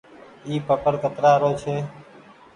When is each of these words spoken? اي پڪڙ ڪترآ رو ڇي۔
اي 0.47 0.53
پڪڙ 0.67 0.93
ڪترآ 1.03 1.31
رو 1.41 1.51
ڇي۔ 1.61 1.75